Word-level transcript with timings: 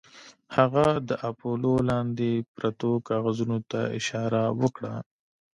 هغه 0.55 0.85
د 1.09 1.11
اپولو 1.29 1.73
لاندې 1.89 2.31
پرتو 2.55 2.91
کاغذونو 3.07 3.57
ته 3.71 3.81
اشاره 3.97 4.43
وکړه 4.61 4.93